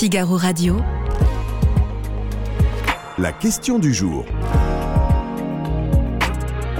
Figaro 0.00 0.38
Radio. 0.38 0.78
La 3.18 3.34
question 3.34 3.78
du 3.78 3.92
jour. 3.92 4.24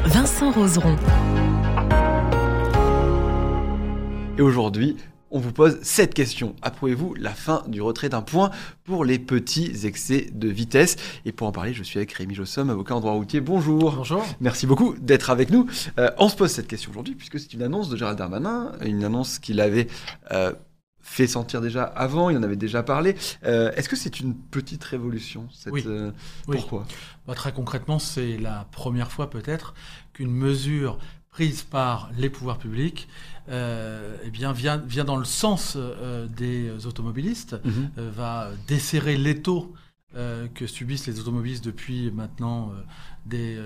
Vincent 0.07 0.51
Roseron. 0.51 0.97
Et 4.39 4.41
aujourd'hui, 4.41 4.97
on 5.31 5.39
vous 5.39 5.53
pose 5.53 5.81
cette 5.83 6.15
question. 6.15 6.57
Approuvez-vous 6.63 7.15
la 7.15 7.35
fin 7.35 7.63
du 7.69 7.83
retrait 7.83 8.09
d'un 8.09 8.23
point 8.23 8.51
pour 8.85 9.05
les 9.05 9.19
petits 9.19 9.71
excès 9.85 10.31
de 10.33 10.49
vitesse? 10.49 10.97
Et 11.27 11.33
pour 11.33 11.47
en 11.47 11.53
parler, 11.53 11.75
je 11.75 11.83
suis 11.83 11.99
avec 11.99 12.11
Rémi 12.15 12.35
Jossom, 12.35 12.71
avocat 12.71 12.95
en 12.95 13.01
droit 13.01 13.13
routier. 13.13 13.43
Bonjour. 13.43 13.97
Bonjour. 13.97 14.25
Merci 14.41 14.67
beaucoup 14.67 14.95
d'être 14.99 15.29
avec 15.29 15.51
nous. 15.51 15.67
Euh, 15.99 16.11
on 16.17 16.31
se 16.31 16.37
pose 16.37 16.51
cette 16.51 16.69
question 16.69 16.91
aujourd'hui 16.91 17.17
puisque 17.17 17.39
c'est 17.39 17.53
une 17.53 17.63
annonce 17.63 17.91
de 17.91 17.99
Gérald 17.99 18.17
Darmanin, 18.17 18.73
une 18.83 19.05
annonce 19.05 19.39
qu'il 19.39 19.61
avait 19.61 19.89
euh, 20.33 20.53
fait 21.03 21.27
sentir 21.27 21.61
déjà 21.61 21.85
avant, 21.85 22.31
il 22.31 22.37
en 22.37 22.43
avait 22.43 22.57
déjà 22.57 22.83
parlé. 22.83 23.17
Euh, 23.45 23.73
Est-ce 23.73 23.89
que 23.89 23.97
c'est 23.97 24.21
une 24.21 24.35
petite 24.35 24.85
révolution 24.85 25.49
cette, 25.53 25.73
Oui. 25.73 25.83
euh, 25.87 26.11
Oui. 26.47 26.57
Pourquoi? 26.59 26.87
Bah, 27.27 27.35
très 27.35 27.53
concrètement, 27.53 27.99
c'est 27.99 28.37
la 28.39 28.67
première 28.73 29.11
fois 29.11 29.31
peut-être 29.31 29.75
qu'une 30.13 30.31
mesure 30.33 30.99
prise 31.31 31.63
par 31.63 32.11
les 32.19 32.29
pouvoirs 32.29 32.59
publics 32.59 33.09
euh, 33.49 34.17
eh 34.25 34.31
bien, 34.31 34.53
vient, 34.53 34.77
vient 34.79 35.05
dans 35.05 35.17
le 35.17 35.25
sens 35.25 35.77
des 36.37 36.87
automobilistes, 36.87 37.57
Mhm. 37.65 37.91
va 37.97 38.51
desserrer 38.69 39.17
l'étau 39.17 39.73
que 40.55 40.67
subissent 40.67 41.07
les 41.07 41.21
automobilistes 41.21 41.65
depuis 41.65 42.11
maintenant 42.11 42.73
des, 43.27 43.57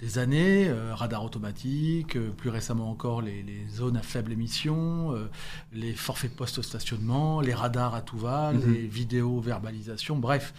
des 0.00 0.18
années, 0.18 0.68
euh, 0.68 0.94
radar 0.94 1.24
automatique, 1.24 2.16
euh, 2.16 2.30
plus 2.30 2.50
récemment 2.50 2.90
encore 2.90 3.22
les, 3.22 3.42
les 3.42 3.66
zones 3.68 3.96
à 3.96 4.02
faible 4.02 4.32
émission, 4.32 5.12
euh, 5.14 5.30
les 5.72 5.94
forfaits 5.94 6.32
de 6.32 6.36
post-stationnement, 6.36 7.40
les 7.40 7.54
radars 7.54 7.94
à 7.94 8.02
tout 8.02 8.18
va, 8.18 8.52
Mhm. 8.52 8.72
les 8.72 8.86
vidéos 8.86 9.40
verbalisation, 9.40 10.16
bref, 10.16 10.52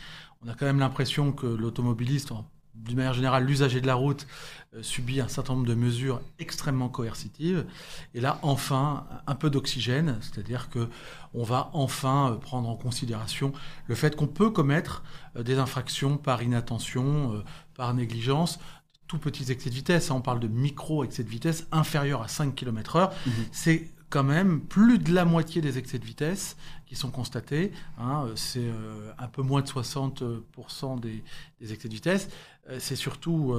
on 0.46 0.50
a 0.50 0.54
quand 0.54 0.66
même 0.66 0.80
l'impression 0.80 1.32
que 1.32 1.48
l'automobiliste, 1.48 2.32
d'une 2.76 2.98
manière 2.98 3.14
générale, 3.14 3.46
l'usager 3.46 3.80
de 3.82 3.88
la 3.88 3.96
route, 3.96 4.28
euh, 4.76 4.84
subit 4.84 5.22
un 5.22 5.28
certain 5.30 5.54
nombre 5.54 5.66
de 5.68 5.76
mesures 5.76 6.22
extrêmement 6.40 6.90
coercitives. 6.90 7.66
Et 8.14 8.22
là, 8.22 8.38
enfin, 8.42 9.06
un 9.28 9.36
peu 9.36 9.50
d'oxygène, 9.50 10.18
c'est-à-dire 10.22 10.70
que 10.70 10.90
on 11.34 11.44
va 11.44 11.70
enfin 11.74 12.38
prendre 12.42 12.68
en 12.70 12.76
considération 12.76 13.54
le 13.88 13.96
fait 13.96 14.16
qu'on 14.16 14.28
peut 14.28 14.50
commettre 14.50 15.04
des 15.40 15.58
infractions 15.58 16.18
par 16.18 16.44
inattention, 16.44 17.44
par 17.76 17.94
négligence, 17.94 18.60
tout 19.08 19.18
petits 19.20 19.52
excès 19.52 19.70
de 19.70 19.76
vitesse. 19.76 20.12
hein, 20.12 20.16
On 20.16 20.22
parle 20.22 20.40
de 20.40 20.48
micro 20.48 21.04
excès 21.04 21.24
de 21.24 21.30
vitesse 21.30 21.68
inférieurs 21.72 22.22
à 22.22 22.28
5 22.28 22.56
km 22.56 22.96
heure. 22.96 23.14
Mhm. 23.26 23.34
C'est 23.52 23.90
quand 24.10 24.24
même 24.24 24.62
plus 24.62 24.98
de 25.00 25.14
la 25.14 25.26
moitié 25.26 25.62
des 25.62 25.78
excès 25.78 26.00
de 26.00 26.06
vitesse 26.06 26.56
qui 26.86 26.96
sont 26.96 27.10
constatés. 27.12 27.72
hein. 28.00 28.28
C'est 28.36 28.60
euh, 28.64 29.12
un 29.18 29.28
peu 29.28 29.42
moins 29.42 29.62
de 29.62 29.68
60% 29.68 31.00
des, 31.00 31.24
des 31.62 31.74
excès 31.74 31.88
de 31.90 31.94
vitesse. 31.94 32.30
Euh, 32.70 32.78
C'est 32.80 32.96
surtout 32.96 33.54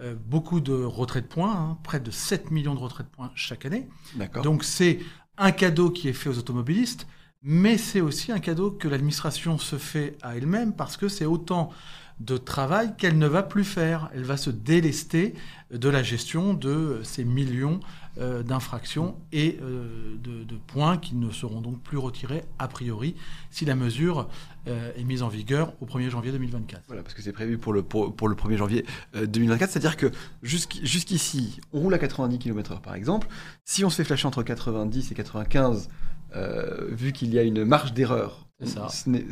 euh, 0.00 0.14
beaucoup 0.26 0.60
de 0.60 0.72
retraits 0.72 1.24
de 1.24 1.28
points, 1.28 1.52
hein, 1.54 1.78
près 1.82 2.00
de 2.00 2.10
7 2.10 2.50
millions 2.50 2.74
de 2.74 2.80
retraits 2.80 3.06
de 3.06 3.10
points 3.10 3.30
chaque 3.34 3.66
année. 3.66 3.88
Donc 4.42 4.64
c'est 4.64 5.00
un 5.36 5.52
cadeau 5.52 5.90
qui 5.90 6.08
est 6.08 6.12
fait 6.12 6.28
aux 6.30 6.38
automobilistes, 6.38 7.06
mais 7.42 7.78
c'est 7.78 8.00
aussi 8.00 8.32
un 8.32 8.40
cadeau 8.40 8.70
que 8.70 8.88
l'administration 8.88 9.58
se 9.58 9.76
fait 9.76 10.16
à 10.22 10.36
elle-même 10.36 10.72
parce 10.74 10.96
que 10.96 11.08
c'est 11.08 11.26
autant 11.26 11.70
de 12.20 12.36
travail 12.36 12.94
qu'elle 12.96 13.18
ne 13.18 13.26
va 13.26 13.42
plus 13.42 13.64
faire. 13.64 14.10
Elle 14.14 14.24
va 14.24 14.36
se 14.36 14.50
délester 14.50 15.34
de 15.72 15.88
la 15.88 16.02
gestion 16.02 16.54
de 16.54 17.00
ces 17.04 17.24
millions 17.24 17.80
euh, 18.18 18.42
d'infractions 18.42 19.16
et 19.32 19.58
euh, 19.62 20.16
de, 20.18 20.56
points 20.66 20.98
qui 20.98 21.14
ne 21.14 21.30
seront 21.30 21.60
donc 21.60 21.80
plus 21.82 21.96
retirés 21.96 22.44
a 22.58 22.68
priori 22.68 23.14
si 23.50 23.64
la 23.64 23.74
mesure 23.74 24.28
euh, 24.66 24.90
est 24.96 25.04
mise 25.04 25.22
en 25.22 25.28
vigueur 25.28 25.72
au 25.80 25.86
1er 25.86 26.10
janvier 26.10 26.32
2024. 26.32 26.82
Voilà, 26.88 27.02
parce 27.02 27.14
que 27.14 27.22
c'est 27.22 27.32
prévu 27.32 27.56
pour 27.58 27.72
le, 27.72 27.82
pour, 27.82 28.28
le 28.28 28.34
1er 28.34 28.56
janvier 28.56 28.84
euh, 29.14 29.26
2024. 29.26 29.70
C'est-à-dire 29.70 29.96
que 29.96 30.10
jusqu'- 30.42 30.84
jusqu'ici, 30.84 31.60
on 31.72 31.80
roule 31.80 31.94
à 31.94 31.98
90 31.98 32.38
km/h 32.38 32.80
par 32.80 32.94
exemple. 32.94 33.28
Si 33.64 33.84
on 33.84 33.90
se 33.90 33.96
fait 33.96 34.04
flasher 34.04 34.26
entre 34.26 34.42
90 34.42 35.12
et 35.12 35.14
95, 35.14 35.88
euh, 35.88 36.17
vu 36.34 37.12
qu'il 37.12 37.32
y 37.32 37.38
a 37.38 37.42
une 37.42 37.64
marge 37.64 37.92
d'erreur, 37.94 38.46
ça. 38.64 38.88
n'est 39.06 39.24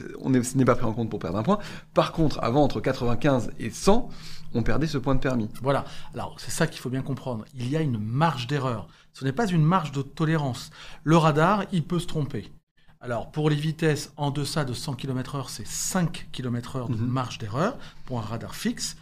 ce 0.43 0.57
n'est 0.57 0.65
pas 0.65 0.75
pris 0.77 0.87
en 0.87 0.93
compte 0.93 1.11
pour 1.11 1.19
perdre 1.19 1.39
un 1.39 1.43
point. 1.43 1.59
Par 1.95 2.13
contre, 2.13 2.39
avant, 2.43 2.63
entre 2.63 2.81
95 2.81 3.51
et 3.59 3.71
100, 3.71 4.09
on 4.55 4.63
perdait 4.63 4.87
ce 4.87 4.99
point 4.99 5.15
de 5.15 5.21
permis. 5.21 5.49
Voilà. 5.63 5.85
Alors, 6.15 6.37
c'est 6.39 6.51
ça 6.51 6.67
qu'il 6.67 6.81
faut 6.81 6.89
bien 6.91 7.03
comprendre. 7.03 7.45
Il 7.55 7.69
y 7.69 7.77
a 7.77 7.81
une 7.81 7.99
marge 7.99 8.47
d'erreur. 8.47 8.89
Ce 9.13 9.25
n'est 9.25 9.33
pas 9.33 9.47
une 9.47 9.63
marge 9.65 9.93
de 9.93 10.03
tolérance. 10.03 10.71
Le 11.05 11.17
radar, 11.17 11.65
il 11.73 11.83
peut 11.85 11.99
se 11.99 12.07
tromper. 12.07 12.53
Alors, 13.01 13.31
pour 13.31 13.51
les 13.51 13.57
vitesses 13.57 14.13
en 14.17 14.31
deçà 14.31 14.65
de 14.65 14.73
100 14.73 14.95
km/h, 14.95 15.47
c'est 15.49 15.67
5 15.67 16.29
km/h 16.33 16.89
de 16.89 16.95
Mhm. 16.97 17.07
marge 17.07 17.39
d'erreur 17.39 17.77
pour 18.07 18.19
un 18.19 18.23
radar 18.23 18.55
fixe. 18.55 18.97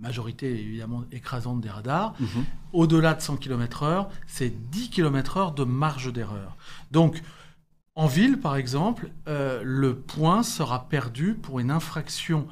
Majorité, 0.00 0.50
évidemment, 0.50 1.04
écrasante 1.12 1.60
des 1.60 1.68
radars. 1.70 2.14
Mhm. 2.20 2.44
Au-delà 2.72 3.14
de 3.14 3.20
100 3.20 3.36
km/h, 3.36 4.08
c'est 4.26 4.70
10 4.70 4.88
km/h 4.90 5.54
de 5.54 5.64
marge 5.64 6.12
d'erreur. 6.12 6.56
Donc, 6.90 7.22
en 7.94 8.06
ville, 8.06 8.38
par 8.40 8.56
exemple, 8.56 9.10
euh, 9.28 9.60
le 9.64 9.94
point 9.96 10.42
sera 10.42 10.88
perdu 10.88 11.34
pour 11.34 11.60
une 11.60 11.70
infraction 11.70 12.46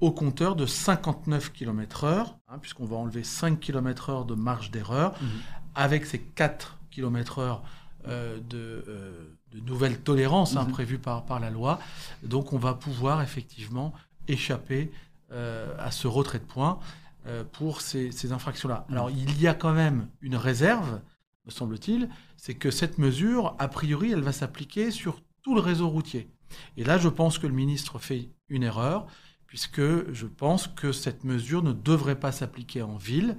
au 0.00 0.10
compteur 0.12 0.56
de 0.56 0.66
59 0.66 1.52
km/h, 1.52 2.26
hein, 2.48 2.58
puisqu'on 2.60 2.86
va 2.86 2.96
enlever 2.96 3.22
5 3.24 3.60
km/h 3.60 4.24
de 4.26 4.34
marge 4.34 4.70
d'erreur, 4.70 5.12
Mhm. 5.20 5.28
avec 5.74 6.06
ces 6.06 6.18
4 6.20 6.78
km/h 6.90 7.60
euh, 8.06 8.38
de, 8.50 8.84
euh, 8.88 9.34
de 9.52 9.60
nouvelles 9.60 9.98
tolérances 10.00 10.56
hein, 10.56 10.64
Mhm. 10.64 10.72
prévues 10.72 10.98
par, 10.98 11.24
par 11.24 11.40
la 11.40 11.50
loi. 11.50 11.80
Donc, 12.22 12.52
on 12.52 12.58
va 12.58 12.74
pouvoir 12.74 13.22
effectivement 13.22 13.92
échapper 14.28 14.90
à 15.30 15.90
ce 15.90 16.06
retrait 16.06 16.38
de 16.38 16.44
points 16.44 16.78
euh, 17.26 17.42
pour 17.42 17.80
ces, 17.80 18.12
ces 18.12 18.32
infractions-là. 18.32 18.86
Alors, 18.90 19.10
il 19.10 19.40
y 19.40 19.46
a 19.46 19.54
quand 19.54 19.72
même 19.72 20.08
une 20.20 20.36
réserve, 20.36 21.00
me 21.46 21.50
semble-t-il, 21.50 22.10
c'est 22.36 22.54
que 22.54 22.70
cette 22.70 22.98
mesure, 22.98 23.56
a 23.58 23.68
priori, 23.68 24.12
elle 24.12 24.20
va 24.20 24.32
s'appliquer 24.32 24.90
sur 24.90 25.22
tout 25.42 25.54
le 25.54 25.62
réseau 25.62 25.88
routier. 25.88 26.28
Et 26.76 26.84
là, 26.84 26.98
je 26.98 27.08
pense 27.08 27.38
que 27.38 27.46
le 27.46 27.54
ministre 27.54 27.98
fait 27.98 28.28
une 28.48 28.62
erreur, 28.62 29.06
puisque 29.46 30.12
je 30.12 30.26
pense 30.26 30.68
que 30.68 30.92
cette 30.92 31.24
mesure 31.24 31.62
ne 31.62 31.72
devrait 31.72 32.20
pas 32.20 32.32
s'appliquer 32.32 32.82
en 32.82 32.96
ville. 32.96 33.36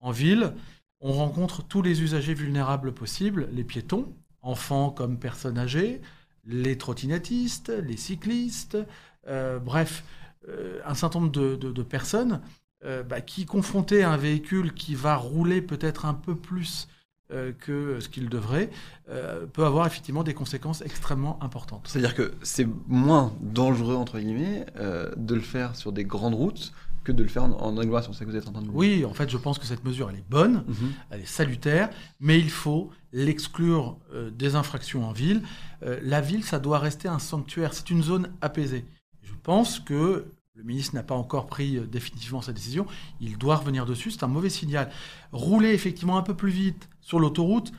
En 0.00 0.10
ville, 0.10 0.54
on 1.00 1.12
rencontre 1.12 1.62
tous 1.62 1.82
les 1.82 2.02
usagers 2.02 2.34
vulnérables 2.34 2.94
possibles, 2.94 3.48
les 3.52 3.64
piétons, 3.64 4.16
enfants 4.40 4.90
comme 4.90 5.18
personnes 5.18 5.58
âgées, 5.58 6.00
les 6.46 6.78
trottinettistes, 6.78 7.68
les 7.68 7.98
cyclistes, 7.98 8.78
euh, 9.26 9.58
bref, 9.58 10.02
euh, 10.02 10.27
un 10.84 10.94
certain 10.94 11.20
nombre 11.20 11.32
de, 11.32 11.56
de- 11.56 11.72
de 11.72 11.82
personnes 11.82 12.40
euh, 12.84 13.02
bah, 13.02 13.20
qui, 13.20 13.44
confrontées 13.44 14.02
à 14.04 14.10
un 14.12 14.16
véhicule 14.16 14.72
qui 14.72 14.94
va 14.94 15.16
rouler 15.16 15.60
peut-être 15.62 16.06
un 16.06 16.14
peu 16.14 16.34
plus 16.36 16.88
euh, 17.32 17.52
que 17.52 17.98
ce 18.00 18.08
qu'il 18.08 18.28
devrait, 18.28 18.70
euh, 19.10 19.44
peut 19.46 19.64
avoir 19.66 19.86
effectivement 19.86 20.22
des 20.22 20.32
conséquences 20.32 20.80
extrêmement 20.80 21.42
importantes. 21.42 21.86
C'est-à-dire 21.88 22.14
que 22.14 22.32
c'est 22.42 22.66
moins 22.86 23.34
dangereux, 23.42 23.96
entre 23.96 24.18
guillemets, 24.18 24.64
euh, 24.76 25.10
de 25.16 25.34
le 25.34 25.40
faire 25.42 25.76
sur 25.76 25.92
des 25.92 26.04
grandes 26.04 26.34
routes 26.34 26.72
que 27.04 27.12
de 27.12 27.22
le 27.22 27.28
faire 27.28 27.44
en, 27.44 27.50
en 27.52 27.76
agglomération. 27.76 28.12
C'est 28.14 28.24
que 28.24 28.30
vous 28.30 28.36
êtes 28.36 28.48
en 28.48 28.52
train 28.52 28.62
de. 28.62 28.68
Oui, 28.70 29.04
en 29.04 29.12
fait, 29.12 29.28
je 29.28 29.36
pense 29.36 29.58
que 29.58 29.66
cette 29.66 29.84
mesure, 29.84 30.08
elle 30.08 30.16
est 30.16 30.30
bonne, 30.30 30.64
Mhm. 30.68 30.92
elle 31.10 31.20
est 31.20 31.26
salutaire, 31.26 31.90
mais 32.20 32.38
il 32.38 32.50
faut 32.50 32.90
l'exclure 33.12 33.98
euh, 34.14 34.30
des 34.30 34.54
infractions 34.54 35.04
en 35.06 35.12
ville. 35.12 35.42
Euh, 35.82 35.98
la 36.02 36.20
ville, 36.22 36.44
ça 36.44 36.58
doit 36.58 36.78
rester 36.78 37.08
un 37.08 37.18
sanctuaire, 37.18 37.74
c'est 37.74 37.90
une 37.90 38.02
zone 38.02 38.30
apaisée. 38.40 38.84
Je 39.48 39.54
pense 39.54 39.80
que 39.80 40.26
le 40.56 40.62
ministre 40.62 40.94
n'a 40.94 41.02
pas 41.02 41.14
encore 41.14 41.46
pris 41.46 41.78
euh, 41.78 41.86
définitivement 41.86 42.42
sa 42.42 42.52
décision, 42.52 42.84
il 43.18 43.38
doit 43.38 43.56
revenir 43.56 43.86
dessus, 43.86 44.10
c'est 44.10 44.22
un 44.22 44.28
mauvais 44.28 44.50
signal. 44.50 44.90
Rouler 45.32 45.70
effectivement 45.70 46.18
un 46.18 46.22
peu 46.22 46.34
plus 46.34 46.50
vite 46.50 46.90
sur 47.00 47.18
l'autoroute, 47.18 47.72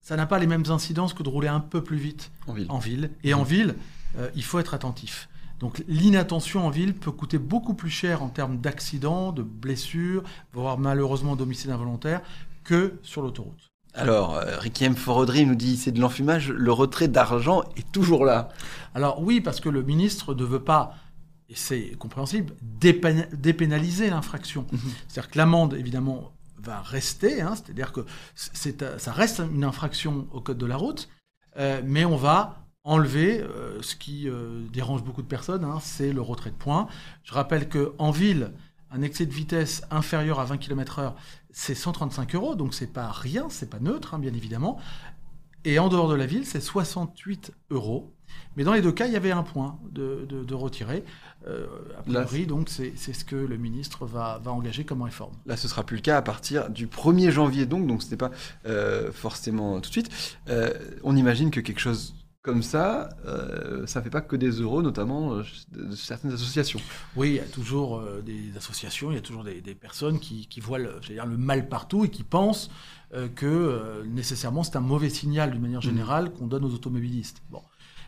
ça 0.00 0.14
n'a 0.14 0.26
pas 0.26 0.38
les 0.38 0.46
mêmes 0.46 0.62
incidences 0.68 1.14
que 1.14 1.24
de 1.24 1.28
rouler 1.28 1.48
un 1.48 1.58
peu 1.58 1.82
plus 1.82 1.96
vite 1.96 2.30
En 2.46 2.52
ville. 2.52 2.66
en 2.68 2.78
ville. 2.78 3.10
Et 3.24 3.34
en 3.34 3.42
ville, 3.42 3.74
euh, 4.18 4.30
il 4.36 4.44
faut 4.44 4.60
être 4.60 4.72
attentif. 4.72 5.28
Donc 5.58 5.82
l'inattention 5.88 6.64
en 6.64 6.70
ville 6.70 6.94
peut 6.94 7.10
coûter 7.10 7.38
beaucoup 7.38 7.74
plus 7.74 7.90
cher 7.90 8.22
en 8.22 8.28
termes 8.28 8.58
d'accidents, 8.58 9.32
de 9.32 9.42
blessures, 9.42 10.22
voire 10.52 10.78
malheureusement 10.78 11.34
d'homicides 11.34 11.72
involontaires, 11.72 12.20
que 12.62 13.00
sur 13.02 13.20
l'autoroute. 13.20 13.66
Alors, 13.94 14.36
euh, 14.36 14.58
Ricky 14.58 14.84
M. 14.84 14.94
Forodry 14.94 15.46
nous 15.46 15.54
dit 15.54 15.76
c'est 15.76 15.90
de 15.90 16.00
l'enfumage, 16.00 16.50
le 16.50 16.70
retrait 16.70 17.08
d'argent 17.08 17.64
est 17.76 17.90
toujours 17.90 18.24
là. 18.24 18.50
Alors 18.94 19.22
oui, 19.22 19.40
parce 19.40 19.58
que 19.58 19.70
le 19.70 19.82
ministre 19.82 20.34
ne 20.34 20.44
veut 20.44 20.62
pas, 20.62 20.94
et 21.48 21.54
c'est 21.54 21.96
compréhensible, 21.98 22.54
dépén- 22.80 23.28
dépénaliser 23.34 24.10
l'infraction. 24.10 24.66
Mhm. 24.72 24.80
C'est-à-dire 25.08 25.30
que 25.30 25.38
l'amende, 25.38 25.74
évidemment, 25.74 26.32
va 26.58 26.80
rester, 26.80 27.40
hein, 27.40 27.54
c'est-à-dire 27.54 27.92
que 27.92 28.04
ça 28.34 29.12
reste 29.12 29.40
une 29.52 29.64
infraction 29.64 30.26
au 30.32 30.40
code 30.40 30.58
de 30.58 30.66
la 30.66 30.76
route, 30.76 31.08
euh, 31.58 31.80
mais 31.84 32.04
on 32.04 32.16
va 32.16 32.66
enlever 32.82 33.40
euh, 33.40 33.80
ce 33.82 33.94
qui 33.96 34.28
euh, 34.28 34.62
dérange 34.72 35.02
beaucoup 35.04 35.22
de 35.22 35.26
personnes, 35.26 35.64
hein, 35.64 35.78
c'est 35.82 36.12
le 36.12 36.22
retrait 36.22 36.50
de 36.50 36.56
points. 36.56 36.88
Je 37.24 37.34
rappelle 37.34 37.68
qu'en 37.68 38.10
ville, 38.10 38.52
un 38.90 39.02
excès 39.02 39.26
de 39.26 39.32
vitesse 39.32 39.82
inférieur 39.90 40.40
à 40.40 40.44
20 40.44 40.58
km/h, 40.58 41.12
c'est 41.50 41.74
135 41.74 42.34
euros, 42.34 42.54
donc 42.54 42.74
c'est 42.74 42.92
pas 42.92 43.10
rien, 43.10 43.46
c'est 43.50 43.68
pas 43.70 43.80
neutre, 43.80 44.14
hein, 44.14 44.18
bien 44.18 44.32
évidemment. 44.34 44.78
Et 45.66 45.80
en 45.80 45.88
dehors 45.88 46.08
de 46.08 46.14
la 46.14 46.26
ville, 46.26 46.46
c'est 46.46 46.60
68 46.60 47.50
euros. 47.70 48.14
Mais 48.56 48.62
dans 48.62 48.72
les 48.72 48.82
deux 48.82 48.92
cas, 48.92 49.06
il 49.06 49.12
y 49.12 49.16
avait 49.16 49.32
un 49.32 49.42
point 49.42 49.80
de, 49.90 50.24
de, 50.28 50.44
de 50.44 50.54
retiré. 50.54 51.04
Euh, 51.48 51.66
a 52.06 52.08
Là, 52.08 52.22
priori, 52.22 52.46
donc, 52.46 52.68
c'est 52.68 52.94
ce 52.94 53.24
que 53.24 53.34
le 53.34 53.56
ministre 53.56 54.06
va, 54.06 54.38
va 54.38 54.52
engager 54.52 54.84
comme 54.84 55.02
réforme. 55.02 55.34
Là, 55.44 55.56
ce 55.56 55.66
sera 55.66 55.82
plus 55.82 55.96
le 55.96 56.02
cas 56.02 56.18
à 56.18 56.22
partir 56.22 56.70
du 56.70 56.86
1er 56.86 57.30
janvier, 57.30 57.66
donc, 57.66 57.88
donc 57.88 58.04
ce 58.04 58.10
n'est 58.12 58.16
pas 58.16 58.30
euh, 58.66 59.10
forcément 59.10 59.80
tout 59.80 59.88
de 59.88 59.92
suite. 59.92 60.38
Euh, 60.48 60.72
on 61.02 61.16
imagine 61.16 61.50
que 61.50 61.58
quelque 61.58 61.80
chose 61.80 62.14
comme 62.46 62.62
ça, 62.62 63.08
euh, 63.26 63.88
ça 63.88 63.98
ne 63.98 64.04
fait 64.04 64.10
pas 64.10 64.20
que 64.20 64.36
des 64.36 64.50
euros, 64.50 64.80
notamment 64.80 65.34
euh, 65.34 65.42
de, 65.72 65.96
certaines 65.96 66.32
associations. 66.32 66.78
Oui, 67.16 67.30
il 67.30 67.34
y 67.34 67.40
a 67.40 67.44
toujours 67.44 67.98
euh, 67.98 68.22
des 68.24 68.56
associations, 68.56 69.10
il 69.10 69.16
y 69.16 69.18
a 69.18 69.20
toujours 69.20 69.42
des, 69.42 69.60
des 69.60 69.74
personnes 69.74 70.20
qui, 70.20 70.46
qui 70.46 70.60
voient 70.60 70.78
dire, 70.78 71.26
le 71.26 71.36
mal 71.36 71.68
partout 71.68 72.04
et 72.04 72.08
qui 72.08 72.22
pensent 72.22 72.70
euh, 73.14 73.28
que 73.28 73.46
euh, 73.46 74.04
nécessairement 74.04 74.64
c'est 74.64 74.76
un 74.76 74.80
mauvais 74.80 75.10
signal 75.10 75.52
d'une 75.52 75.62
manière 75.62 75.80
générale 75.80 76.32
qu'on 76.32 76.46
donne 76.46 76.64
aux 76.64 76.74
automobilistes. 76.74 77.42
Bon. 77.50 77.62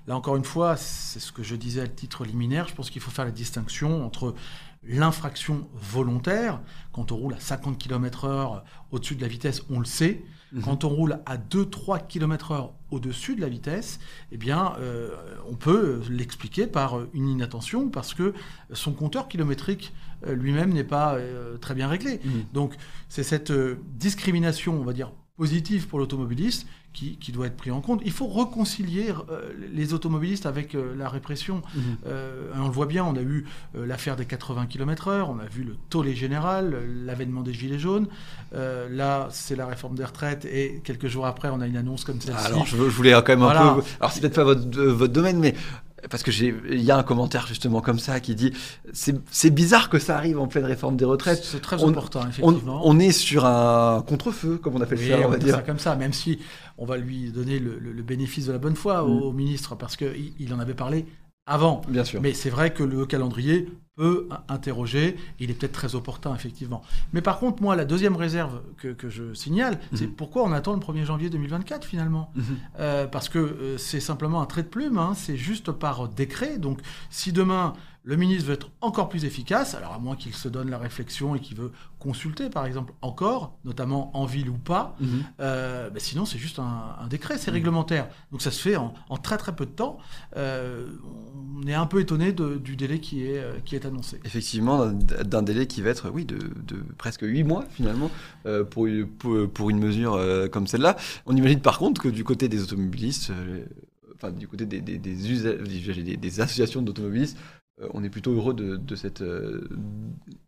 Là 0.06 0.16
encore 0.16 0.36
une 0.36 0.44
fois, 0.44 0.76
c'est 0.76 1.20
ce 1.20 1.32
que 1.32 1.42
je 1.42 1.54
disais 1.54 1.82
à 1.82 1.86
titre 1.86 2.24
liminaire, 2.24 2.66
je 2.66 2.74
pense 2.74 2.90
qu'il 2.90 3.02
faut 3.02 3.10
faire 3.10 3.24
la 3.26 3.30
distinction 3.30 4.04
entre 4.04 4.34
l'infraction 4.82 5.68
volontaire, 5.74 6.60
quand 6.92 7.12
on 7.12 7.16
roule 7.16 7.34
à 7.34 7.40
50 7.40 7.78
km/h 7.78 8.62
au-dessus 8.90 9.16
de 9.16 9.20
la 9.20 9.28
vitesse, 9.28 9.62
on 9.70 9.78
le 9.78 9.84
sait. 9.84 10.22
Mhm. 10.52 10.62
Quand 10.62 10.84
on 10.84 10.88
roule 10.88 11.20
à 11.26 11.36
2-3 11.36 12.06
km/h 12.06 12.70
au-dessus 12.90 13.36
de 13.36 13.40
la 13.42 13.48
vitesse, 13.48 13.98
eh 14.32 14.38
bien, 14.38 14.72
euh, 14.78 15.10
on 15.50 15.56
peut 15.56 16.00
l'expliquer 16.08 16.66
par 16.66 17.00
une 17.12 17.28
inattention 17.28 17.90
parce 17.90 18.14
que 18.14 18.32
son 18.72 18.92
compteur 18.92 19.28
kilométrique 19.28 19.92
euh, 20.26 20.34
lui-même 20.34 20.72
n'est 20.72 20.84
pas 20.84 21.14
euh, 21.14 21.58
très 21.58 21.74
bien 21.74 21.88
réglé. 21.88 22.20
Mhm. 22.24 22.44
Donc, 22.52 22.74
c'est 23.08 23.22
cette 23.22 23.50
euh, 23.50 23.78
discrimination, 23.94 24.80
on 24.80 24.84
va 24.84 24.92
dire, 24.92 25.12
positive 25.38 25.86
pour 25.86 25.98
l'automobiliste 26.00 26.66
qui, 26.92 27.16
qui 27.16 27.30
doit 27.30 27.46
être 27.46 27.56
pris 27.56 27.70
en 27.70 27.80
compte. 27.80 28.02
Il 28.04 28.10
faut 28.10 28.26
réconcilier 28.26 29.12
euh, 29.30 29.52
les 29.72 29.94
automobilistes 29.94 30.46
avec 30.46 30.74
euh, 30.74 30.94
la 30.96 31.08
répression. 31.08 31.62
Mhm. 31.74 31.82
Euh, 32.06 32.50
on 32.56 32.64
le 32.66 32.72
voit 32.72 32.86
bien, 32.86 33.04
on 33.04 33.14
a 33.14 33.22
eu 33.22 33.46
l'affaire 33.74 34.16
des 34.16 34.24
80 34.24 34.66
km/h, 34.66 35.26
on 35.28 35.38
a 35.38 35.46
vu 35.46 35.62
le 35.62 35.76
tollé 35.90 36.14
général, 36.16 36.76
l'avènement 37.06 37.42
des 37.42 37.54
gilets 37.54 37.78
jaunes. 37.78 38.08
Là, 38.52 39.28
c'est 39.30 39.54
la 39.56 39.66
réforme 39.66 39.94
des 39.94 40.04
retraites 40.04 40.44
et 40.44 40.80
quelques 40.84 41.06
jours 41.06 41.26
après, 41.26 41.48
on 41.50 41.60
a 41.60 41.66
une 41.66 41.76
annonce 41.76 42.04
comme 42.04 42.20
celle-ci. 42.20 42.46
Alors, 42.46 42.66
je, 42.66 42.76
je 42.76 42.82
voulais 42.82 43.12
quand 43.12 43.28
même 43.28 43.38
Voilà. 43.40 43.62
un 43.62 43.74
peu. 43.76 43.82
Alors, 44.00 44.12
c'est 44.12 44.20
peut-être 44.20 44.34
pas 44.34 44.44
votre, 44.44 44.82
votre 44.82 45.12
domaine, 45.12 45.38
mais 45.38 45.54
parce 46.10 46.22
que 46.22 46.30
j'ai, 46.30 46.54
il 46.70 46.82
y 46.82 46.90
a 46.90 46.96
un 46.98 47.02
commentaire 47.02 47.46
justement 47.46 47.80
comme 47.80 47.98
ça 47.98 48.20
qui 48.20 48.34
dit, 48.34 48.52
c'est 48.92 49.50
bizarre 49.50 49.88
que 49.90 49.98
ça 49.98 50.16
arrive 50.16 50.38
en 50.38 50.46
pleine 50.46 50.64
réforme 50.64 50.96
des 50.96 51.04
retraites. 51.04 51.42
C'est 51.44 51.60
très 51.60 51.82
on- 51.82 51.88
important, 51.88 52.20
effectivement. 52.28 52.80
on 52.84 52.98
est 52.98 53.12
sur 53.12 53.44
un 53.46 54.02
contre-feu, 54.06 54.58
comme 54.58 54.76
on 54.76 54.80
appelle 54.80 54.98
Oui, 54.98 55.08
ça, 55.08 55.18
on 55.20 55.26
on 55.26 55.28
va 55.30 55.36
dire. 55.38 55.54
ça 55.56 55.62
comme 55.62 55.78
ça, 55.78 55.96
même 55.96 56.12
si 56.12 56.38
on 56.78 56.84
va 56.86 56.96
lui 56.96 57.30
donner 57.30 57.58
le, 57.58 57.78
le- 57.78 57.92
le 57.92 58.02
bénéfice 58.02 58.46
de 58.46 58.52
la 58.52 58.58
bonne 58.58 58.76
foi 58.76 59.02
Mm. 59.02 59.10
au, 59.22 59.32
ministre, 59.32 59.74
parce 59.76 59.96
qu'il 59.96 60.32
il 60.38 60.52
en 60.54 60.58
avait 60.60 60.74
parlé 60.74 61.06
avant. 61.48 61.82
Bien 61.88 62.04
sûr. 62.04 62.20
Mais 62.20 62.34
c'est 62.34 62.50
vrai 62.50 62.72
que 62.72 62.82
le 62.84 63.06
calendrier 63.06 63.68
peut 63.96 64.28
in- 64.30 64.54
interroger, 64.54 65.16
il 65.40 65.50
est 65.50 65.54
peut-être 65.54 65.72
très 65.72 65.96
opportun, 65.96 66.32
effectivement. 66.34 66.82
Mais 67.12 67.20
par 67.20 67.40
contre, 67.40 67.62
moi, 67.62 67.74
la 67.74 67.84
deuxième 67.84 68.14
réserve 68.14 68.60
que, 68.76 68.88
que 68.88 69.08
je 69.10 69.34
signale, 69.34 69.80
c'est 69.94 70.06
Mhm. 70.06 70.12
pourquoi 70.12 70.44
on 70.44 70.52
attend 70.52 70.72
le 70.74 70.78
1er 70.78 71.04
janvier 71.04 71.30
2024, 71.30 71.84
finalement 71.84 72.30
Mhm. 72.36 72.44
Euh, 72.78 73.06
Parce 73.08 73.28
que 73.28 73.38
euh, 73.38 73.78
c'est 73.78 73.98
simplement 74.00 74.40
un 74.40 74.46
trait 74.46 74.62
de 74.62 74.68
plume, 74.68 74.98
hein, 74.98 75.14
c'est 75.16 75.36
juste 75.36 75.72
par 75.72 76.08
décret. 76.08 76.58
Donc, 76.58 76.78
si 77.10 77.32
demain, 77.32 77.72
le 78.08 78.16
ministre 78.16 78.46
veut 78.46 78.54
être 78.54 78.70
encore 78.80 79.10
plus 79.10 79.26
efficace, 79.26 79.74
alors 79.74 79.92
à 79.92 79.98
moins 79.98 80.16
qu'il 80.16 80.32
se 80.32 80.48
donne 80.48 80.70
la 80.70 80.78
réflexion 80.78 81.34
et 81.34 81.40
qu'il 81.40 81.58
veut 81.58 81.72
consulter, 81.98 82.48
par 82.48 82.64
exemple, 82.64 82.94
encore, 83.02 83.58
notamment 83.66 84.16
en 84.16 84.24
ville 84.24 84.48
ou 84.48 84.56
pas, 84.56 84.96
Mhm. 84.98 85.08
euh, 85.40 85.90
bah 85.90 85.98
sinon, 86.00 86.24
c'est 86.24 86.38
juste 86.38 86.58
un, 86.58 86.96
un 86.98 87.06
décret, 87.06 87.36
c'est 87.36 87.50
réglementaire. 87.50 88.08
Donc 88.32 88.40
ça 88.40 88.50
se 88.50 88.60
fait 88.62 88.76
en, 88.76 88.94
en 89.10 89.16
très 89.18 89.36
très 89.36 89.54
peu 89.54 89.66
de 89.66 89.72
temps. 89.72 89.98
Euh, 90.38 90.86
on 91.62 91.66
est 91.66 91.74
un 91.74 91.84
peu 91.84 92.00
étonné 92.00 92.32
de- 92.32 92.56
du 92.56 92.76
délai 92.76 92.98
qui 92.98 93.26
est, 93.26 93.38
euh, 93.40 93.58
qui 93.64 93.74
est 93.76 93.84
annoncé. 93.84 94.18
Effectivement, 94.24 94.86
d'un- 94.86 95.42
délai 95.42 95.66
qui 95.66 95.82
va 95.82 95.90
être, 95.90 96.08
oui, 96.10 96.24
de, 96.24 96.38
de 96.38 96.76
presque 96.96 97.22
8 97.22 97.44
mois 97.44 97.64
finalement, 97.70 98.10
euh, 98.46 98.64
pour, 98.64 98.86
une- 98.86 99.06
pour, 99.06 99.50
pour 99.50 99.68
une 99.68 99.80
mesure 99.80 100.18
comme 100.50 100.66
celle-là. 100.66 100.96
On 101.26 101.36
imagine 101.36 101.60
par 101.60 101.78
contre 101.78 102.00
que 102.00 102.08
du 102.08 102.24
côté 102.24 102.48
des 102.48 102.62
automobilistes, 102.62 103.32
enfin 104.14 104.30
du 104.32 104.48
côté 104.48 104.64
des, 104.64 104.80
des, 104.80 104.96
des, 104.98 106.40
associations 106.40 106.80
d'automobilistes, 106.80 107.36
on 107.94 108.02
est 108.02 108.10
plutôt 108.10 108.32
heureux 108.32 108.54
de, 108.54 108.76
de 108.76 108.94
cette, 108.96 109.22
euh, 109.22 109.68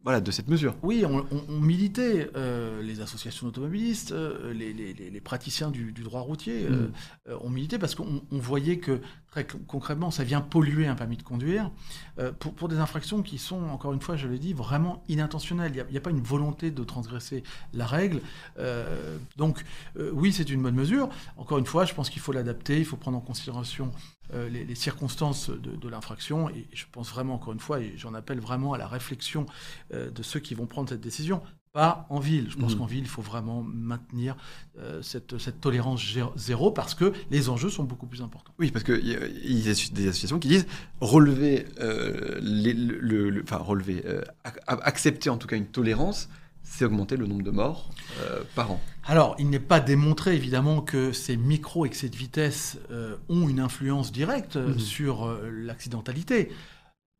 voilà, 0.02 0.20
de 0.20 0.30
cette 0.30 0.48
mesure. 0.48 0.74
Oui, 0.82 1.04
on, 1.06 1.18
on- 1.30 1.44
on 1.48 1.60
militait, 1.60 2.28
euh, 2.36 2.82
les 2.82 3.00
associations 3.00 3.46
d'automobilistes, 3.46 4.12
euh, 4.12 4.52
les, 4.52 4.72
les- 4.72 4.92
les- 4.94 5.10
les 5.10 5.20
praticiens 5.20 5.70
du, 5.70 5.92
du 5.92 6.02
droit 6.02 6.20
routier, 6.22 6.66
euh, 6.66 6.88
euh, 7.28 7.36
on 7.42 7.50
militait 7.50 7.78
parce 7.78 7.94
qu'on 7.94 8.22
on 8.30 8.38
voyait 8.38 8.78
que 8.78 9.00
très 9.30 9.46
con- 9.46 9.60
concrètement, 9.66 10.10
ça 10.10 10.24
vient 10.24 10.40
polluer 10.40 10.86
un 10.86 10.94
permis 10.94 11.16
de 11.16 11.22
conduire 11.22 11.70
euh, 12.18 12.32
pour, 12.32 12.68
des 12.68 12.78
infractions 12.78 13.22
qui 13.22 13.38
sont, 13.38 13.62
encore 13.68 13.92
une 13.92 14.00
fois, 14.00 14.16
je 14.16 14.26
l'ai 14.28 14.38
dit, 14.38 14.52
vraiment 14.52 15.02
inintentionnelles. 15.08 15.72
Il 15.74 15.90
n'y 15.90 15.96
a, 15.96 16.00
pas 16.00 16.10
une 16.10 16.20
volonté 16.20 16.70
de 16.70 16.84
transgresser 16.84 17.42
la 17.72 17.86
règle. 17.86 18.20
Euh, 18.58 19.18
donc, 19.36 19.64
euh, 19.96 20.10
oui, 20.12 20.32
c'est 20.32 20.50
une 20.50 20.62
bonne 20.62 20.74
mesure. 20.74 21.08
Encore 21.36 21.58
une 21.58 21.66
fois, 21.66 21.84
je 21.84 21.94
pense 21.94 22.10
qu'il 22.10 22.22
faut 22.22 22.32
l'adapter, 22.32 22.78
il 22.78 22.84
faut 22.84 22.96
prendre 22.96 23.18
en 23.18 23.22
considération 23.22 23.92
les, 24.32 24.76
circonstances 24.76 25.50
de, 25.50 25.88
l'infraction. 25.88 26.48
Et 26.50 26.68
je 26.72 26.84
pense 26.92 27.10
vraiment, 27.10 27.34
encore 27.34 27.52
une 27.52 27.58
fois, 27.60 27.80
et 27.80 27.94
j'en 27.96 28.14
appelle 28.14 28.38
vraiment 28.38 28.74
à 28.74 28.78
la 28.78 28.86
réflexion 28.86 29.46
de 29.92 30.22
ceux 30.22 30.38
qui 30.38 30.54
vont 30.54 30.66
prendre 30.66 30.88
cette 30.88 31.00
décision. 31.00 31.42
Pas 31.72 32.04
en 32.10 32.18
ville. 32.18 32.48
Je 32.50 32.56
pense 32.56 32.72
Mhm. 32.72 32.78
qu'en 32.78 32.86
ville, 32.86 33.00
il 33.04 33.08
faut 33.08 33.22
vraiment 33.22 33.62
maintenir 33.62 34.36
euh, 34.78 35.02
cette, 35.02 35.38
cette 35.38 35.60
tolérance 35.60 36.02
zéro 36.34 36.72
parce 36.72 36.96
que 36.96 37.12
les 37.30 37.48
enjeux 37.48 37.70
sont 37.70 37.84
beaucoup 37.84 38.06
plus 38.06 38.22
importants. 38.22 38.52
Oui, 38.58 38.72
parce 38.72 38.84
qu'il 38.84 39.06
y, 39.06 39.14
a- 39.14 39.26
il 39.26 39.58
y 39.60 39.70
a 39.70 39.74
des 39.92 40.08
associations 40.08 40.40
qui 40.40 40.48
disent 40.48 40.66
relever, 41.00 41.66
euh, 41.80 42.40
les- 42.42 42.72
le, 42.74 42.98
le- 42.98 43.30
le- 43.30 43.42
enfin 43.44 43.58
relever, 43.58 44.02
euh, 44.04 44.22
ac- 44.44 44.80
accepter 44.82 45.30
en 45.30 45.36
tout 45.36 45.46
cas 45.46 45.56
une 45.56 45.66
tolérance, 45.66 46.28
c'est 46.64 46.84
augmenter 46.84 47.16
le 47.16 47.26
nombre 47.28 47.44
de 47.44 47.50
morts 47.52 47.90
euh, 48.22 48.42
par 48.56 48.72
an. 48.72 48.80
Alors, 49.04 49.36
il 49.38 49.48
n'est 49.48 49.60
pas 49.60 49.78
démontré 49.78 50.34
évidemment 50.34 50.80
que 50.82 51.12
ces 51.12 51.36
micro-excès 51.36 52.08
de 52.08 52.16
vitesse 52.16 52.78
euh, 52.90 53.16
ont 53.28 53.48
une 53.48 53.60
influence 53.60 54.10
directe 54.10 54.56
Mhm. 54.56 54.78
sur 54.80 55.38
l'accidentalité. 55.52 56.50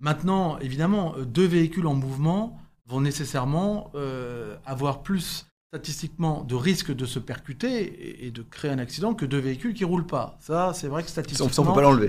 Maintenant, 0.01 0.59
évidemment, 0.59 1.15
deux 1.25 1.47
véhicules 1.47 1.87
en 1.87 1.95
mouvement 1.95 2.59
vont 2.91 3.01
nécessairement 3.01 3.91
euh, 3.95 4.57
avoir 4.67 5.03
plus 5.03 5.47
statistiquement 5.73 6.43
de 6.43 6.57
risque 6.57 6.93
de 6.93 7.07
se 7.07 7.21
percuter 7.21 8.27
et, 8.27 8.33
de 8.33 8.43
créer 8.43 8.73
un 8.73 8.81
accident 8.81 9.15
que 9.15 9.25
deux 9.25 9.39
véhicules 9.39 9.73
qui 9.73 9.85
roulent 9.85 10.07
pas. 10.07 10.37
Ça, 10.41 10.73
c'est 10.75 10.89
vrai 10.89 11.05
que 11.05 11.09
statistiquement, 11.09 11.47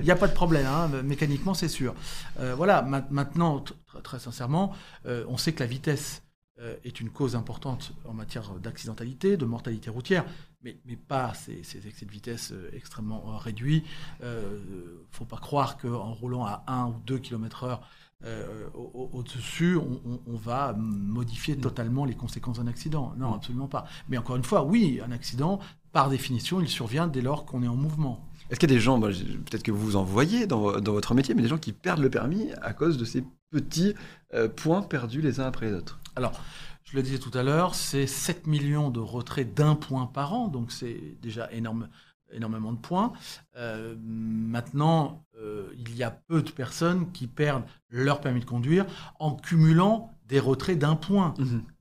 il 0.00 0.04
n'y 0.04 0.10
a 0.10 0.16
pas 0.16 0.26
de 0.26 0.32
problème, 0.34 0.66
hein, 0.66 0.88
mécaniquement 1.04 1.54
c'est 1.54 1.68
sûr. 1.68 1.94
Euh, 2.40 2.56
voilà, 2.56 2.82
ma- 2.82 3.06
maintenant, 3.10 3.62
très, 4.02 4.18
sincèrement, 4.18 4.72
euh, 5.06 5.24
on 5.28 5.36
sait 5.36 5.52
que 5.52 5.60
la 5.60 5.66
vitesse 5.66 6.24
euh, 6.60 6.74
est 6.84 6.98
une 7.00 7.10
cause 7.10 7.36
importante 7.36 7.92
en 8.04 8.14
matière 8.14 8.50
d'accidentalité, 8.54 9.36
de 9.36 9.44
mortalité 9.44 9.90
routière, 9.90 10.24
mais, 10.64 10.80
mais 10.84 10.96
pas 10.96 11.32
ces, 11.34 11.62
ces 11.62 11.86
excès 11.86 12.04
de 12.04 12.10
vitesse 12.10 12.52
extrêmement 12.72 13.36
réduits. 13.38 13.84
Il 14.22 14.26
ne 14.26 15.04
faut 15.12 15.24
pas 15.24 15.38
croire 15.38 15.78
qu'en 15.78 16.12
roulant 16.12 16.44
à 16.44 16.64
1 16.66 16.86
ou 16.86 16.94
2 17.06 17.18
km 17.18 17.62
heure 17.62 17.88
euh, 18.24 18.66
au- 18.74 18.90
au- 18.94 19.18
au-dessus, 19.18 19.76
on, 19.76 20.36
va 20.36 20.72
modifier 20.76 21.56
totalement 21.56 22.04
les 22.04 22.14
conséquences 22.14 22.58
d'un 22.58 22.66
accident. 22.66 23.12
Non, 23.16 23.30
Mm. 23.30 23.34
absolument 23.34 23.68
pas. 23.68 23.84
Mais 24.08 24.18
encore 24.18 24.36
une 24.36 24.44
fois, 24.44 24.64
oui, 24.64 25.00
un 25.06 25.12
accident, 25.12 25.58
par 25.92 26.08
définition, 26.08 26.60
il 26.60 26.68
survient 26.68 27.06
dès 27.06 27.20
lors 27.20 27.44
qu'on 27.46 27.62
est 27.62 27.68
en 27.68 27.76
mouvement. 27.76 28.26
Est-ce 28.50 28.58
qu'il 28.60 28.68
y 28.70 28.72
a 28.72 28.76
des 28.76 28.80
gens, 28.80 28.98
bah, 28.98 29.08
peut-être 29.08 29.62
que 29.62 29.70
vous 29.72 29.84
vous 29.84 29.96
en 29.96 30.04
voyez 30.04 30.46
dans, 30.46 30.80
dans 30.80 30.92
votre 30.92 31.14
métier, 31.14 31.34
mais 31.34 31.42
des 31.42 31.48
gens 31.48 31.58
qui 31.58 31.72
perdent 31.72 32.00
le 32.00 32.10
permis 32.10 32.50
à 32.60 32.72
cause 32.74 32.98
de 32.98 33.04
ces 33.04 33.24
petits 33.50 33.94
euh, 34.34 34.48
points 34.48 34.82
perdus 34.82 35.20
les 35.22 35.40
uns 35.40 35.44
après 35.46 35.66
les 35.70 35.74
autres? 35.74 36.00
Alors, 36.16 36.32
je 36.84 36.96
le 36.96 37.02
disais 37.02 37.18
tout 37.18 37.30
à 37.36 37.42
l'heure, 37.42 37.74
c'est 37.74 38.06
7 38.06 38.46
millions 38.46 38.90
de 38.90 39.00
retraits 39.00 39.54
d'un 39.54 39.74
point 39.74 40.06
par 40.06 40.34
an, 40.34 40.48
donc 40.48 40.70
c'est 40.72 41.16
déjà 41.22 41.50
énorme, 41.52 41.88
énormément 42.32 42.72
de 42.72 42.78
points. 42.78 43.12
Euh, 43.56 43.94
maintenant, 43.98 45.24
euh, 45.38 45.68
il 45.78 45.96
y 45.96 46.02
a 46.02 46.10
peu 46.10 46.42
de 46.42 46.50
personnes 46.50 47.10
qui 47.12 47.26
perdent 47.26 47.64
leur 47.88 48.20
permis 48.20 48.40
de 48.40 48.44
conduire 48.44 48.86
en 49.18 49.34
cumulant 49.34 50.12
des 50.26 50.40
retraits 50.40 50.78
d'un 50.78 50.96
point 50.96 51.34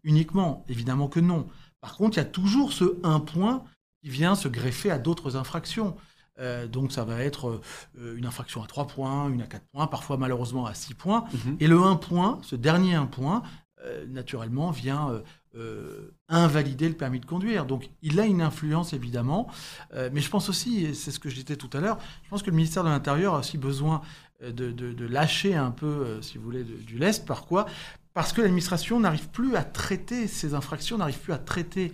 uniquement. 0.03 0.65
Évidemment 0.67 1.07
que 1.07 1.19
non. 1.19 1.47
Par 1.79 1.95
contre, 1.95 2.17
il 2.17 2.19
y 2.19 2.23
a 2.23 2.25
toujours 2.25 2.73
ce 2.73 2.97
un 3.03 3.19
point 3.19 3.63
qui 4.03 4.09
vient 4.09 4.35
se 4.35 4.47
greffer 4.47 4.91
à 4.91 4.97
d'autres 4.97 5.35
infractions. 5.35 5.95
Euh, 6.39 6.67
donc 6.67 6.91
ça 6.91 7.03
va 7.03 7.21
être 7.23 7.61
une 7.97 8.25
infraction 8.25 8.63
à 8.63 8.67
3 8.67 8.87
points, 8.87 9.29
une 9.29 9.41
à 9.41 9.47
4 9.47 9.63
points, 9.71 9.87
parfois 9.87 10.17
malheureusement 10.17 10.65
à 10.65 10.73
6 10.73 10.93
points. 10.95 11.25
Mhm. 11.33 11.57
Et 11.59 11.67
le 11.67 11.81
1 11.81 11.95
point, 11.95 12.39
ce 12.43 12.55
dernier 12.55 12.95
1 12.95 13.05
point, 13.05 13.43
naturellement, 14.09 14.69
vient 14.69 15.23
euh, 15.55 16.11
invalider 16.29 16.87
le 16.87 16.95
permis 16.95 17.19
de 17.19 17.25
conduire. 17.25 17.65
Donc 17.65 17.89
il 18.01 18.19
a 18.19 18.25
une 18.25 18.41
influence 18.41 18.93
évidemment, 18.93 19.47
Euh, 19.93 20.09
mais 20.13 20.21
je 20.21 20.29
pense 20.29 20.47
aussi, 20.49 20.85
et 20.85 20.93
c'est 20.93 21.11
ce 21.11 21.19
que 21.19 21.29
je 21.29 21.35
disais 21.41 21.57
tout 21.57 21.69
à 21.73 21.81
l'heure, 21.81 21.97
je 22.23 22.29
pense 22.29 22.41
que 22.43 22.49
le 22.49 22.55
ministère 22.55 22.83
de 22.83 22.89
l'Intérieur 22.89 23.35
a 23.35 23.39
aussi 23.39 23.57
besoin 23.57 24.01
euh, 24.43 24.51
de, 24.51 24.71
de- 24.71 24.93
de 24.93 25.05
lâcher 25.05 25.55
un 25.55 25.71
peu, 25.71 25.85
euh, 25.87 26.21
si 26.21 26.37
vous 26.37 26.43
voulez, 26.45 26.63
de- 26.63 26.77
du 26.77 26.97
lest. 26.97 27.25
Par 27.25 27.45
quoi 27.45 27.65
Parce 28.13 28.31
que 28.33 28.41
l'administration 28.41 28.99
n'arrive 28.99 29.29
plus 29.29 29.55
à 29.55 29.63
traiter 29.63 30.27
ces 30.27 30.53
infractions, 30.53 30.97
n'arrive 30.97 31.19
plus 31.19 31.33
à 31.33 31.37
traiter 31.37 31.91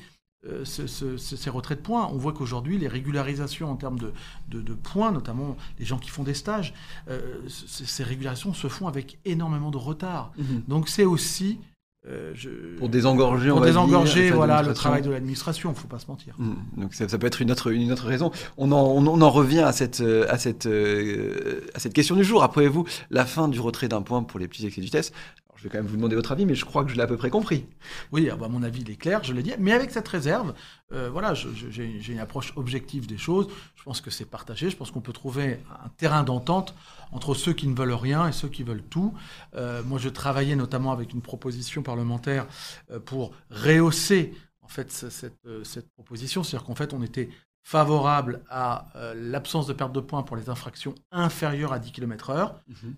euh, 0.48 0.64
ce- 0.66 0.86
ce- 0.88 1.18
ce- 1.18 1.36
ces 1.36 1.50
retraits 1.50 1.80
de 1.80 1.84
points. 1.84 2.08
On 2.14 2.18
voit 2.18 2.32
qu'aujourd'hui, 2.32 2.78
les 2.78 2.88
régularisations 2.88 3.70
en 3.72 3.76
termes 3.76 3.98
de, 3.98 4.14
de- 4.50 4.62
de 4.62 4.74
points, 4.76 5.12
notamment 5.12 5.58
les 5.80 5.86
gens 5.86 5.98
qui 5.98 6.10
font 6.12 6.24
des 6.24 6.36
stages, 6.36 6.74
euh, 7.10 7.40
ces 7.48 8.04
régularisations 8.04 8.54
se 8.54 8.68
font 8.68 8.88
avec 8.88 9.18
énormément 9.26 9.72
de 9.72 9.78
retard. 9.78 10.32
Donc 10.68 10.90
c'est 10.90 11.06
aussi... 11.06 11.60
euh, 12.08 12.32
je- 12.34 12.50
Pour 12.78 12.90
désengorger, 12.90 13.52
on 13.52 13.60
dire, 13.60 14.36
voilà, 14.36 14.62
le 14.62 14.74
travail 14.74 15.02
de 15.02 15.10
l'administration, 15.12 15.70
il 15.72 15.74
ne 15.74 15.78
faut 15.80 15.88
pas 15.88 16.00
se 16.00 16.08
mentir. 16.08 16.36
Mm. 16.38 16.54
Donc 16.82 16.94
ça, 16.94 17.08
ça 17.08 17.18
peut 17.18 17.28
être 17.28 17.42
une 17.42 17.52
autre, 17.52 17.72
une 17.72 17.92
autre 17.92 18.06
raison. 18.06 18.32
On 18.58 18.72
en, 18.72 18.82
on, 18.82 19.06
on 19.08 19.22
en 19.22 19.30
revient 19.30 19.60
à 19.62 19.72
cette, 19.72 20.02
euh, 20.02 20.26
à, 20.30 20.38
cette, 20.38 20.66
euh, 20.66 21.62
à 21.74 21.80
cette 21.80 21.94
question 21.94 22.16
du 22.16 22.24
jour. 22.24 22.44
Approuvez-vous 22.44 22.86
la 23.10 23.26
fin 23.26 23.48
du 23.48 23.60
retrait 23.60 23.88
d'un 23.88 24.02
point 24.02 24.24
pour 24.24 24.40
les 24.40 24.48
petits 24.48 24.66
excès 24.66 24.82
de 24.82 24.86
vitesse 24.86 25.12
Alors, 25.50 25.58
Je 25.58 25.64
vais 25.64 25.70
quand 25.70 25.78
même 25.80 25.88
vous 25.88 25.98
demander 25.98 26.16
votre 26.16 26.32
avis, 26.32 26.46
mais 26.46 26.56
je 26.56 26.66
crois 26.66 26.84
que 26.84 26.92
je 26.92 26.96
l'ai 26.96 27.02
à 27.02 27.08
peu 27.08 27.18
près 27.18 27.30
compris. 27.30 27.66
Oui, 28.12 28.30
ah 28.32 28.36
bah, 28.36 28.48
mon 28.48 28.64
avis, 28.64 28.82
il 28.82 28.90
est 28.92 28.96
clair, 28.96 29.24
je 29.24 29.34
l'ai 29.34 29.44
dit. 29.44 29.54
Mais 29.60 29.74
avec 29.74 29.92
cette 29.92 30.08
réserve, 30.08 30.54
euh, 30.94 31.10
voilà, 31.12 31.34
j'ai 31.34 32.00
une 32.10 32.20
approche 32.20 32.54
objective 32.56 33.08
des 33.08 33.18
choses. 33.18 33.48
Je 33.76 33.84
pense 33.84 34.02
que 34.02 34.12
c'est 34.12 34.26
partagé. 34.26 34.70
Je 34.70 34.78
pense 34.78 34.92
qu'on 34.92 35.02
peut 35.02 35.14
trouver 35.14 35.60
un 35.84 35.90
terrain 35.98 36.24
d'entente 36.24 36.74
entre 37.12 37.34
ceux 37.34 37.54
qui 37.54 37.68
ne 37.68 37.76
veulent 37.76 37.94
rien 37.94 38.28
et 38.28 38.32
ceux 38.32 38.50
qui 38.50 38.64
veulent 38.64 38.84
tout. 38.84 39.14
Euh, 39.56 39.84
moi, 39.84 40.00
je 40.00 40.10
travaillais 40.10 40.56
notamment 40.56 40.92
avec 40.92 41.14
une 41.14 41.22
proposition 41.22 41.84
parlementaire 41.84 42.48
euh, 42.92 43.00
pour 43.00 43.34
rehausser 43.50 44.34
en 44.62 44.68
fait 44.68 44.92
cette, 44.92 45.46
euh, 45.46 45.64
cette 45.64 45.90
proposition. 45.92 46.44
C'est-à-dire 46.44 46.66
qu'en 46.66 46.76
fait, 46.76 46.94
on 46.94 47.02
était 47.02 47.30
favorable 47.64 48.44
à 48.50 48.88
euh, 48.96 49.14
l'absence 49.14 49.68
de 49.68 49.74
perte 49.74 49.92
de 49.92 50.00
points 50.00 50.24
pour 50.24 50.38
les 50.38 50.50
infractions 50.50 50.96
inférieures 51.12 51.74
à 51.74 51.80
10 51.80 51.92
km/h, 51.92 52.54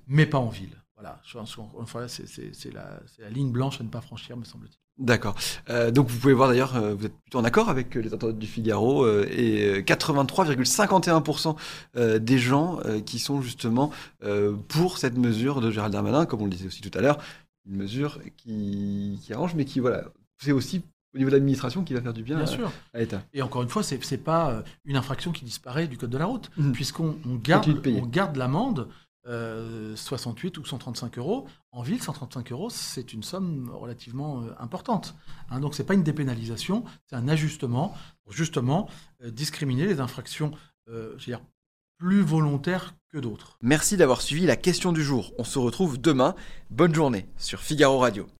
mais 0.05 0.27
pas 0.27 0.37
en 0.37 0.49
ville. 0.49 0.75
Voilà, 0.95 1.19
la, 1.33 2.09
c'est 3.03 3.19
la 3.19 3.29
ligne 3.29 3.51
blanche 3.51 3.81
à 3.81 3.83
ne 3.83 3.89
pas 3.89 4.01
franchir, 4.01 4.37
me 4.37 4.43
semble-t-il. 4.43 4.77
D'accord. 4.99 5.35
Euh, 5.69 5.91
donc 5.91 6.09
vous 6.09 6.19
pouvez 6.19 6.33
voir 6.33 6.49
d'ailleurs, 6.49 6.75
euh, 6.75 6.93
vous 6.93 7.05
êtes 7.05 7.15
plutôt 7.21 7.39
en 7.39 7.45
accord 7.45 7.69
avec 7.69 7.95
euh, 7.95 8.01
les 8.01 8.13
internautes 8.13 8.37
du 8.37 8.47
Figaro 8.47 9.05
euh, 9.05 9.25
et 9.31 9.77
euh, 9.77 9.81
83,51% 9.81 11.55
euh, 11.95 12.19
des 12.19 12.37
gens 12.37 12.79
qui 13.05 13.19
sont 13.19 13.41
justement 13.41 13.91
pour 14.67 14.97
cette 14.97 15.17
mesure 15.17 15.61
de 15.61 15.71
Gérald 15.71 15.93
Darmanin, 15.93 16.25
comme 16.25 16.41
on 16.41 16.45
le 16.45 16.51
disait 16.51 16.67
aussi 16.67 16.81
tout 16.81 16.95
à 16.97 17.01
l'heure, 17.01 17.17
une 17.69 17.77
mesure 17.77 18.19
qui, 18.37 19.19
qui 19.23 19.33
arrange, 19.33 19.55
mais 19.55 19.65
qui 19.65 19.79
voilà, 19.79 20.03
c'est 20.37 20.51
aussi 20.51 20.81
au 21.15 21.17
niveau 21.17 21.29
de 21.29 21.35
l'administration 21.35 21.83
qui 21.83 21.93
va 21.93 22.01
faire 22.01 22.13
du 22.13 22.21
bien, 22.23 22.35
Bien 22.35 22.43
à- 22.43 22.47
sûr. 22.47 22.71
à 22.93 22.99
l'État. 22.99 23.21
Et 23.33 23.41
encore 23.41 23.63
une 23.63 23.69
fois, 23.69 23.81
c'est 23.83 23.99
n'est 24.11 24.17
pas 24.17 24.63
une 24.85 24.95
infraction 24.95 25.31
qui 25.31 25.43
disparaît 25.45 25.87
du 25.87 25.97
code 25.97 26.09
de 26.11 26.17
la 26.17 26.25
route, 26.25 26.51
Mhm. 26.57 26.71
puisqu'on 26.73 27.15
on 27.27 27.35
garde, 27.35 27.67
on 27.87 28.05
garde 28.05 28.35
l'amende, 28.35 28.87
euh, 29.29 29.95
68 29.95 30.57
ou 30.57 30.65
135 30.65 31.17
euros. 31.17 31.47
En 31.71 31.81
ville, 31.81 32.01
135 32.01 32.51
euros, 32.51 32.69
c'est 32.69 33.13
une 33.13 33.23
somme 33.23 33.71
relativement 33.73 34.41
euh, 34.41 34.51
importante. 34.59 35.15
Hein, 35.49 35.59
donc, 35.59 35.75
c'est 35.75 35.83
pas 35.83 35.93
une 35.93 36.03
dépénalisation, 36.03 36.83
c'est 37.05 37.15
un 37.15 37.27
ajustement 37.27 37.93
pour 38.23 38.33
justement 38.33 38.89
euh, 39.23 39.31
discriminer 39.31 39.85
les 39.85 39.99
infractions 39.99 40.51
euh, 40.89 41.15
plus 41.97 42.21
volontaires 42.21 42.95
que 43.09 43.17
d'autres. 43.17 43.57
Merci 43.61 43.97
d'avoir 43.97 44.21
suivi 44.21 44.45
la 44.45 44.55
question 44.55 44.91
du 44.91 45.03
jour. 45.03 45.33
On 45.37 45.43
se 45.43 45.59
retrouve 45.59 45.99
demain. 45.99 46.35
Bonne 46.69 46.95
journée 46.95 47.27
sur 47.37 47.59
Figaro 47.59 47.99
Radio. 47.99 48.27